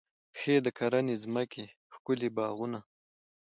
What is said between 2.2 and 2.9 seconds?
باغونه